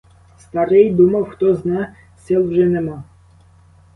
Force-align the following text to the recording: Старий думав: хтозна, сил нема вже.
Старий 0.39 0.91
думав: 0.93 1.29
хтозна, 1.29 1.95
сил 2.17 2.51
нема 2.51 2.93
вже. 2.93 3.03